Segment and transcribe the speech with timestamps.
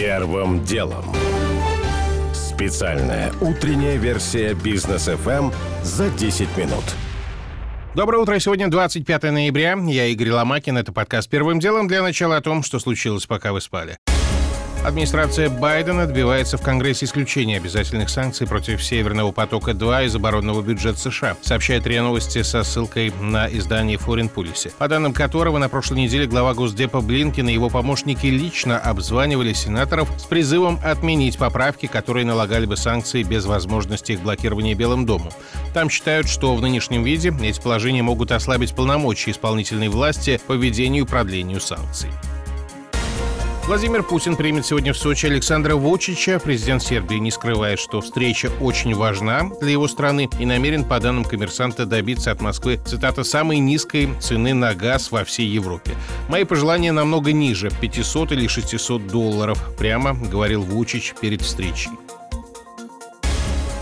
[0.00, 1.04] Первым делом.
[2.32, 5.52] Специальная утренняя версия бизнес FM
[5.82, 6.84] за 10 минут.
[7.94, 8.38] Доброе утро.
[8.38, 9.76] Сегодня 25 ноября.
[9.76, 10.78] Я Игорь Ломакин.
[10.78, 13.98] Это подкаст «Первым делом» для начала о том, что случилось, пока вы спали.
[14.82, 21.36] Администрация Байдена добивается в Конгрессе исключения обязательных санкций против Северного потока-2 из оборонного бюджета США,
[21.42, 26.26] сообщает РИА Новости со ссылкой на издание Foreign Policy, по данным которого на прошлой неделе
[26.26, 32.64] глава Госдепа Блинкин и его помощники лично обзванивали сенаторов с призывом отменить поправки, которые налагали
[32.64, 35.30] бы санкции без возможности их блокирования Белым домом.
[35.74, 41.04] Там считают, что в нынешнем виде эти положения могут ослабить полномочия исполнительной власти по введению
[41.04, 42.08] и продлению санкций.
[43.70, 46.40] Владимир Путин примет сегодня в Сочи Александра Вучича.
[46.42, 51.24] Президент Сербии не скрывает, что встреча очень важна для его страны и намерен, по данным
[51.24, 55.92] коммерсанта, добиться от Москвы, цитата, «самой низкой цены на газ во всей Европе».
[56.28, 61.92] «Мои пожелания намного ниже, 500 или 600 долларов», прямо говорил Вучич перед встречей.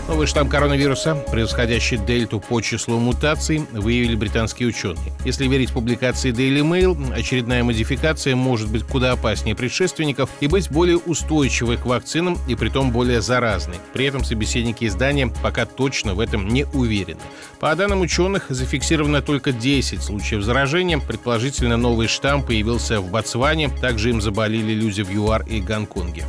[0.09, 5.13] Новый штамм коронавируса, превосходящий дельту по числу мутаций, выявили британские ученые.
[5.23, 10.97] Если верить публикации Daily Mail, очередная модификация может быть куда опаснее предшественников и быть более
[10.97, 13.75] устойчивой к вакцинам и притом более заразной.
[13.93, 17.21] При этом собеседники издания пока точно в этом не уверены.
[17.59, 20.97] По данным ученых, зафиксировано только 10 случаев заражения.
[20.97, 23.69] Предположительно, новый штамм появился в Ботсване.
[23.69, 26.25] Также им заболели люди в ЮАР и Гонконге.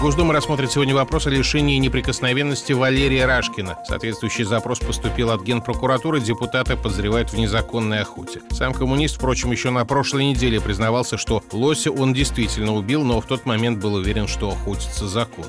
[0.00, 3.78] Госдума рассмотрит сегодня вопрос о лишении неприкосновенности Валерия Рашкина.
[3.86, 8.42] Соответствующий запрос поступил от Генпрокуратуры, депутата подозревают в незаконной охоте.
[8.50, 13.26] Сам коммунист, впрочем, еще на прошлой неделе признавался, что лося он действительно убил, но в
[13.26, 15.48] тот момент был уверен, что охотится законно.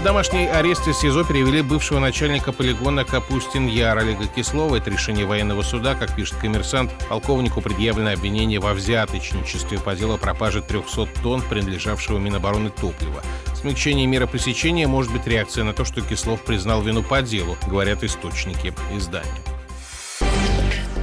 [0.00, 4.76] По домашний арест из СИЗО перевели бывшего начальника полигона Капустин-Яр Олега Кислова.
[4.76, 6.90] Это решение военного суда, как пишет коммерсант.
[7.10, 13.20] Полковнику предъявлено обвинение во взяточничестве по делу о пропаже 300 тонн принадлежавшего Минобороны топлива.
[13.54, 18.02] Смягчение меры пресечения может быть реакция на то, что Кислов признал вину по делу, говорят
[18.02, 19.28] источники издания.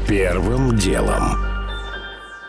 [0.07, 1.56] Первым делом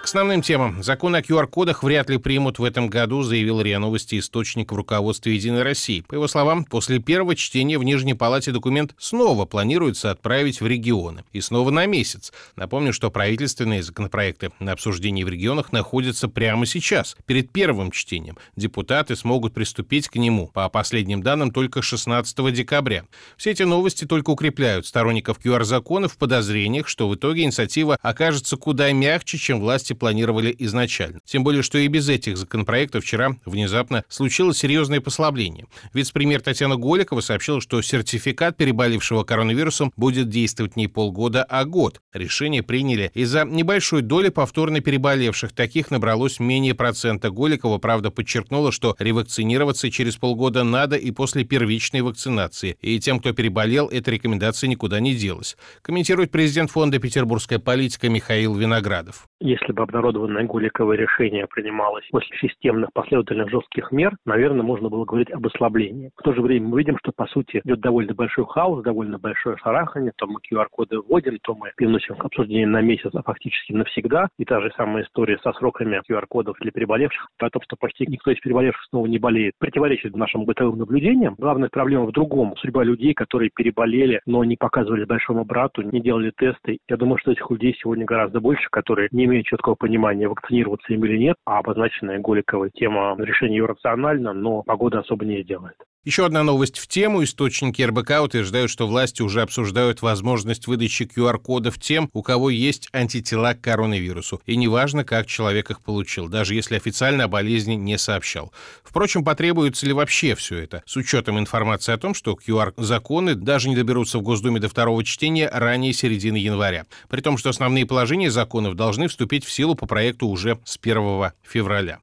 [0.09, 0.83] основным темам.
[0.83, 5.35] Закон о QR-кодах вряд ли примут в этом году, заявил РИА Новости источник в руководстве
[5.35, 6.01] «Единой России».
[6.01, 11.25] По его словам, после первого чтения в Нижней Палате документ снова планируется отправить в регионы.
[11.35, 12.33] И снова на месяц.
[12.57, 18.39] Напомню, что правительственные законопроекты на обсуждении в регионах находятся прямо сейчас, перед первым чтением.
[18.57, 23.05] Депутаты смогут приступить к нему, по последним данным, только 16 декабря.
[23.37, 28.91] Все эти новости только укрепляют сторонников QR-законов в подозрениях, что в итоге инициатива окажется куда
[28.93, 31.21] мягче, чем власти планировали изначально.
[31.25, 35.67] Тем более, что и без этих законопроектов вчера внезапно случилось серьезное послабление.
[35.93, 42.01] Вице-премьер Татьяна Голикова сообщила, что сертификат переболевшего коронавирусом будет действовать не полгода, а год.
[42.13, 45.53] Решение приняли из-за небольшой доли повторно переболевших.
[45.53, 47.31] Таких набралось менее процента.
[47.31, 52.77] Голикова, правда, подчеркнула, что ревакцинироваться через полгода надо и после первичной вакцинации.
[52.81, 55.57] И тем, кто переболел, эта рекомендация никуда не делась.
[55.83, 59.27] Комментирует президент фонда «Петербургская политика» Михаил Виноградов.
[59.41, 65.31] Если бы обнародованное Голиковое решение принималось после системных последовательных жестких мер, наверное, можно было говорить
[65.31, 66.11] об ослаблении.
[66.17, 69.57] В то же время мы видим, что, по сути, идет довольно большой хаос, довольно большое
[69.57, 70.13] шарахание.
[70.17, 74.29] То мы QR-коды вводим, то мы переносим к обсуждению на месяц, а фактически навсегда.
[74.39, 78.31] И та же самая история со сроками QR-кодов для переболевших, о том, что почти никто
[78.31, 81.35] из переболевших снова не болеет, противоречит нашим бытовым наблюдениям.
[81.39, 82.55] Главная проблема в другом.
[82.59, 86.79] Судьба людей, которые переболели, но не показывали большому брату, не делали тесты.
[86.89, 91.05] Я думаю, что этих людей сегодня гораздо больше, которые не имеют четкого понимания, вакцинироваться им
[91.05, 95.77] или нет, а обозначенная Голиковой тема решения ее рационально, но погода особо не делает.
[96.05, 97.23] Еще одна новость в тему.
[97.25, 103.55] Источники РБК утверждают, что власти уже обсуждают возможность выдачи QR-кодов тем, у кого есть антитела
[103.55, 104.41] к коронавирусу.
[104.47, 108.53] И неважно, как человек их получил, даже если официально о болезни не сообщал.
[108.85, 113.77] Впрочем, потребуется ли вообще все это, с учетом информации о том, что QR-законы даже не
[113.77, 116.87] доберутся в Госдуме до второго чтения ранее середины января.
[117.09, 121.33] При том, что основные положения законов должны вступить в силу по проекту уже с 1
[121.43, 121.99] февраля.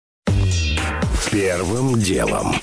[1.32, 2.56] Первым делом.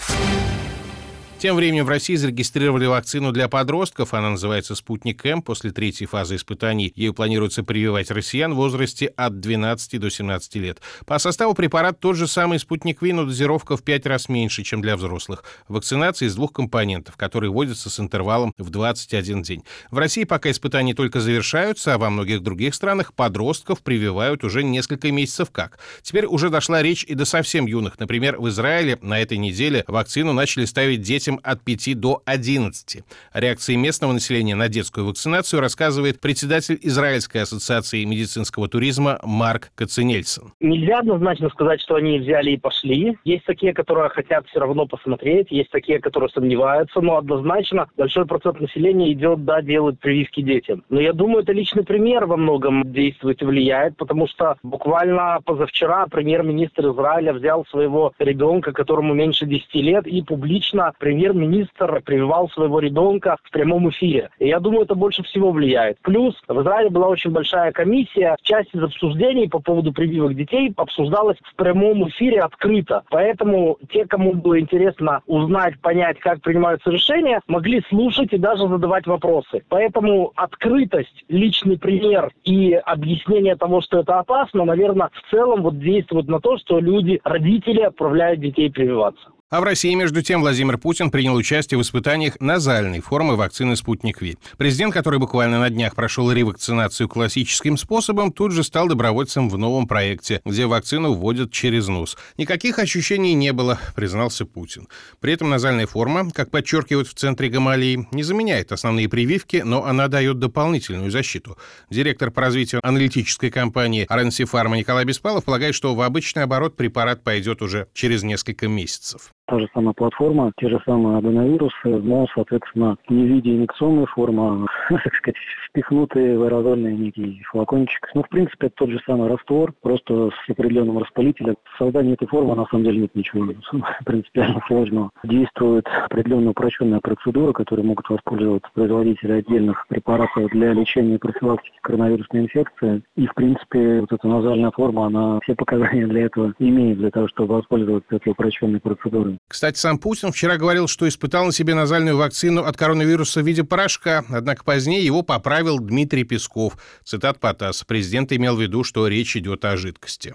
[1.42, 4.14] Тем временем в России зарегистрировали вакцину для подростков.
[4.14, 5.42] Она называется «Спутник М».
[5.42, 10.80] После третьей фазы испытаний ею планируется прививать россиян в возрасте от 12 до 17 лет.
[11.04, 14.82] По составу препарат тот же самый «Спутник Ви», но дозировка в 5 раз меньше, чем
[14.82, 15.42] для взрослых.
[15.66, 19.64] Вакцинация из двух компонентов, которые вводятся с интервалом в 21 день.
[19.90, 25.10] В России пока испытания только завершаются, а во многих других странах подростков прививают уже несколько
[25.10, 25.80] месяцев как.
[26.02, 27.98] Теперь уже дошла речь и до совсем юных.
[27.98, 33.02] Например, в Израиле на этой неделе вакцину начали ставить детям детям от 5 до 11.
[33.32, 40.52] О реакции местного населения на детскую вакцинацию рассказывает председатель Израильской ассоциации медицинского туризма Марк Кацинельсон.
[40.60, 43.16] Нельзя однозначно сказать, что они взяли и пошли.
[43.24, 48.60] Есть такие, которые хотят все равно посмотреть, есть такие, которые сомневаются, но однозначно большой процент
[48.60, 50.84] населения идет, да, делает прививки детям.
[50.88, 56.06] Но я думаю, это личный пример во многом действует и влияет, потому что буквально позавчера
[56.06, 63.36] премьер-министр Израиля взял своего ребенка, которому меньше 10 лет, и публично премьер-министр прививал своего ребенка
[63.44, 64.30] в прямом эфире.
[64.40, 65.98] И я думаю, это больше всего влияет.
[66.02, 68.36] Плюс в Израиле была очень большая комиссия.
[68.42, 73.02] Часть из обсуждений по поводу прививок детей обсуждалась в прямом эфире открыто.
[73.10, 79.06] Поэтому те, кому было интересно узнать, понять, как принимаются решения, могли слушать и даже задавать
[79.06, 79.62] вопросы.
[79.68, 86.26] Поэтому открытость, личный пример и объяснение того, что это опасно, наверное, в целом вот действует
[86.26, 89.30] на то, что люди, родители отправляют детей прививаться.
[89.52, 94.22] А в России, между тем, Владимир Путин принял участие в испытаниях назальной формы вакцины «Спутник
[94.22, 94.38] Ви».
[94.56, 99.86] Президент, который буквально на днях прошел ревакцинацию классическим способом, тут же стал добровольцем в новом
[99.86, 102.16] проекте, где вакцину вводят через нос.
[102.38, 104.88] Никаких ощущений не было, признался Путин.
[105.20, 110.08] При этом назальная форма, как подчеркивают в центре Гамалии, не заменяет основные прививки, но она
[110.08, 111.58] дает дополнительную защиту.
[111.90, 117.22] Директор по развитию аналитической компании RNC Pharma Николай Беспалов полагает, что в обычный оборот препарат
[117.22, 122.96] пойдет уже через несколько месяцев та же самая платформа, те же самые аденовирусы, но, соответственно,
[123.10, 125.36] не в виде инъекционной формы, а, так сказать,
[125.68, 128.08] впихнутые в аэрозольный некий флакончик.
[128.14, 131.56] Ну, в принципе, это тот же самый раствор, просто с определенным распылителем.
[131.74, 133.46] В создании этой формы, на самом деле, нет ничего
[134.06, 135.10] принципиально сложного.
[135.22, 142.44] Действует определенная упрощенная процедура, которой могут воспользоваться производители отдельных препаратов для лечения и профилактики коронавирусной
[142.44, 143.02] инфекции.
[143.16, 147.28] И, в принципе, вот эта назальная форма, она все показания для этого имеет, для того,
[147.28, 149.38] чтобы воспользоваться этой упрощенной процедурой.
[149.48, 153.64] Кстати, сам Путин вчера говорил, что испытал на себе назальную вакцину от коронавируса в виде
[153.64, 156.78] порошка, однако позднее его поправил Дмитрий Песков.
[157.04, 157.84] Цитат Потас.
[157.84, 160.34] Президент имел в виду, что речь идет о жидкости.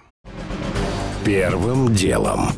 [1.26, 2.52] Первым делом.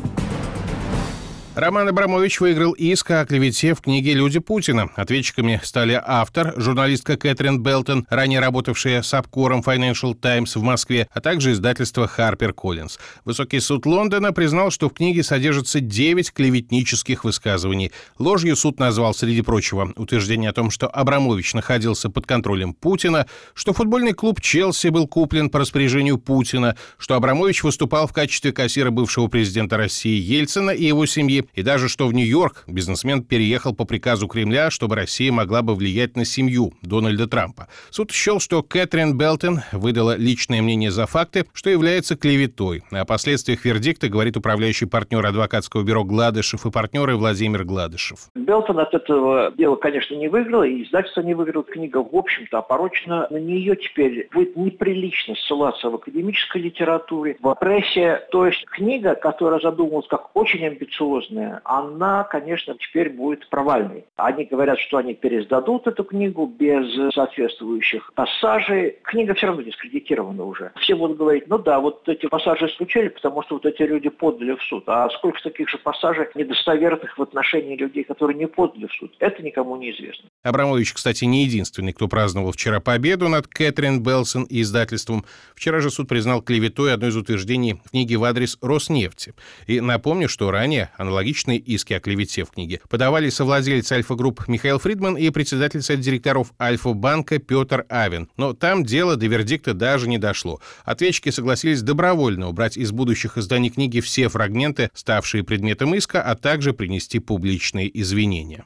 [1.60, 4.88] Роман Абрамович выиграл иск о клевете в книге «Люди Путина».
[4.96, 11.20] Ответчиками стали автор, журналистка Кэтрин Белтон, ранее работавшая с обкором Financial Times в Москве, а
[11.20, 12.98] также издательство Harper Collins.
[13.26, 17.92] Высокий суд Лондона признал, что в книге содержится 9 клеветнических высказываний.
[18.18, 23.74] Ложью суд назвал, среди прочего, утверждение о том, что Абрамович находился под контролем Путина, что
[23.74, 29.26] футбольный клуб «Челси» был куплен по распоряжению Путина, что Абрамович выступал в качестве кассира бывшего
[29.26, 34.28] президента России Ельцина и его семьи, и даже что в Нью-Йорк бизнесмен переехал по приказу
[34.28, 37.68] Кремля, чтобы Россия могла бы влиять на семью Дональда Трампа.
[37.90, 42.82] Суд счел, что Кэтрин Белтон выдала личное мнение за факты, что является клеветой.
[42.90, 48.28] О последствиях вердикта говорит управляющий партнер адвокатского бюро Гладышев и партнеры Владимир Гладышев.
[48.34, 51.64] Белтон от этого дела, конечно, не выиграл, и издательство не выиграло.
[51.64, 53.28] Книга, в общем-то, опорочена.
[53.30, 58.22] На нее теперь будет неприлично ссылаться в академической литературе, в прессе.
[58.30, 64.04] То есть книга, которая задумывалась как очень амбициозная, серьезная, она, конечно, теперь будет провальной.
[64.16, 68.98] Они говорят, что они пересдадут эту книгу без соответствующих пассажей.
[69.02, 70.72] Книга все равно дискредитирована уже.
[70.80, 74.56] Все будут говорить, ну да, вот эти пассажи исключили, потому что вот эти люди подали
[74.56, 74.84] в суд.
[74.86, 79.14] А сколько таких же пассажей недостоверных в отношении людей, которые не подали в суд?
[79.18, 80.28] Это никому не известно.
[80.42, 85.24] Абрамович, кстати, не единственный, кто праздновал вчера победу над Кэтрин Белсон и издательством.
[85.54, 89.34] Вчера же суд признал клеветой одно из утверждений в книге в адрес Роснефти.
[89.66, 94.78] И напомню, что ранее аналогично аналогичные иски о клевете в книге подавали совладелец Альфа-групп Михаил
[94.78, 98.28] Фридман и председатель совета директоров Альфа-банка Петр Авен.
[98.38, 100.60] Но там дело до вердикта даже не дошло.
[100.84, 106.72] Ответчики согласились добровольно убрать из будущих изданий книги все фрагменты, ставшие предметом иска, а также
[106.72, 108.64] принести публичные извинения.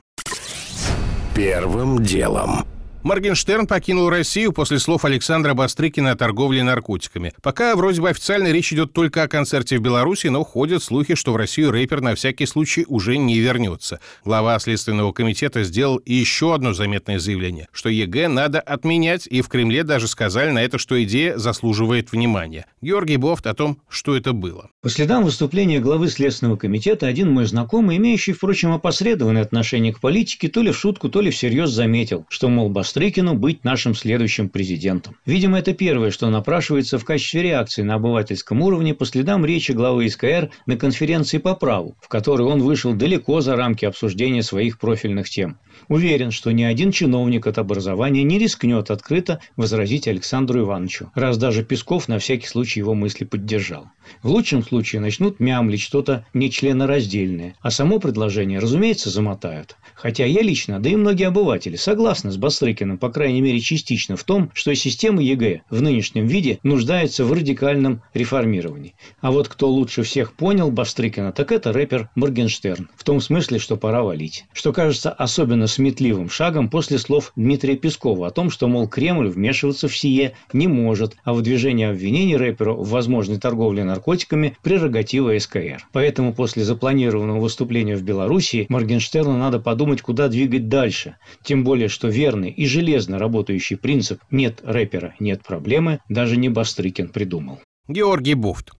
[1.34, 2.64] Первым делом.
[3.04, 7.34] Моргенштерн покинул Россию после слов Александра Бастрыкина о торговле наркотиками.
[7.42, 11.34] Пока вроде бы официально речь идет только о концерте в Беларуси, но ходят слухи, что
[11.34, 14.00] в Россию рэпер на всякий случай уже не вернется.
[14.24, 19.84] Глава Следственного комитета сделал еще одно заметное заявление, что ЕГЭ надо отменять, и в Кремле
[19.84, 22.64] даже сказали на это, что идея заслуживает внимания.
[22.80, 24.70] Георгий Бовт о том, что это было.
[24.80, 30.48] По следам выступления главы Следственного комитета, один мой знакомый, имеющий, впрочем, опосредованное отношение к политике,
[30.48, 34.48] то ли в шутку, то ли всерьез заметил, что, мол, Бастрыкин Бастрыкину быть нашим следующим
[34.48, 35.16] президентом.
[35.26, 40.08] Видимо, это первое, что напрашивается в качестве реакции на обывательском уровне по следам речи главы
[40.08, 45.28] СКР на конференции по праву, в которой он вышел далеко за рамки обсуждения своих профильных
[45.28, 45.58] тем.
[45.88, 51.64] Уверен, что ни один чиновник от образования не рискнет открыто возразить Александру Ивановичу, раз даже
[51.64, 53.88] Песков на всякий случай его мысли поддержал.
[54.22, 59.76] В лучшем случае начнут мямлить что-то нечленораздельное, а само предложение, разумеется, замотают.
[59.94, 64.24] Хотя я лично, да и многие обыватели, согласны с Бастрыкиным, по крайней мере частично, в
[64.24, 68.94] том, что система ЕГЭ в нынешнем виде нуждается в радикальном реформировании.
[69.20, 72.88] А вот кто лучше всех понял Бастрыкина, так это рэпер Моргенштерн.
[72.96, 74.44] В том смысле, что пора валить.
[74.52, 79.88] Что кажется особенно сметливым шагом после слов Дмитрия Пескова о том, что, мол, Кремль вмешиваться
[79.88, 85.86] в сие не может, а выдвижение обвинений рэперу в возможной торговле наркотиками– прерогатива СКР.
[85.92, 91.16] Поэтому после запланированного выступления в Беларуси Моргенштерну надо подумать, куда двигать дальше.
[91.42, 97.08] Тем более, что верный и железно работающий принцип «нет рэпера, нет проблемы» даже не Бастрыкин
[97.08, 97.60] придумал.
[97.86, 98.72] Георгий Буфт.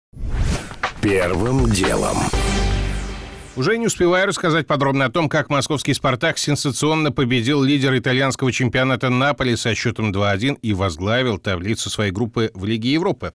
[1.01, 2.17] Первым делом.
[3.57, 9.11] Уже не успеваю рассказать подробно о том, как московский «Спартак» сенсационно победил лидера итальянского чемпионата
[9.11, 13.33] Наполи со счетом 2-1 и возглавил таблицу своей группы в Лиге Европы.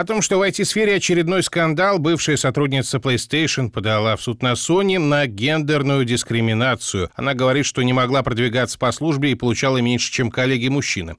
[0.00, 4.98] О том, что в IT-сфере очередной скандал, бывшая сотрудница PlayStation подала в суд на Sony
[4.98, 7.10] на гендерную дискриминацию.
[7.16, 11.16] Она говорит, что не могла продвигаться по службе и получала меньше, чем коллеги-мужчины.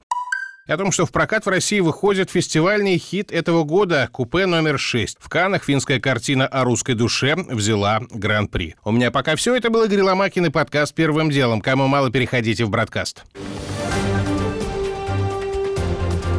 [0.66, 4.80] И о том, что в прокат в России выходит фестивальный хит этого года «Купе номер
[4.80, 5.18] 6».
[5.20, 8.74] В Канах финская картина о русской душе взяла гран-при.
[8.82, 9.54] У меня пока все.
[9.54, 11.60] Это был Игорь Ломакин и подкаст «Первым делом».
[11.60, 13.22] Кому мало, переходите в бродкаст.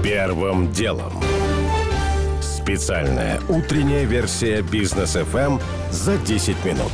[0.03, 1.13] Первым делом.
[2.63, 6.93] Специальная утренняя версия бизнес FM за 10 минут.